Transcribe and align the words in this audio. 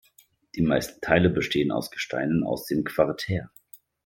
Die 0.55 0.63
meisten 0.63 0.99
Teile 0.99 1.29
bestehen 1.29 1.71
aus 1.71 1.91
Gesteinen 1.91 2.43
aus 2.43 2.65
dem 2.65 2.83
Quartär. 2.83 3.51